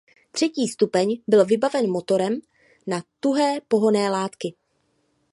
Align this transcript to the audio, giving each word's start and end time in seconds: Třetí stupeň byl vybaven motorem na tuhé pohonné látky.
Třetí 0.31 0.67
stupeň 0.67 1.21
byl 1.27 1.45
vybaven 1.45 1.91
motorem 1.91 2.39
na 2.87 3.01
tuhé 3.19 3.61
pohonné 3.67 4.09
látky. 4.09 4.55